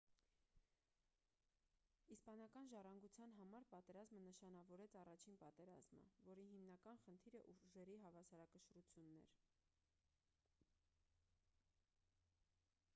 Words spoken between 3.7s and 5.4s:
պատերազմը նշանավորեց առաջին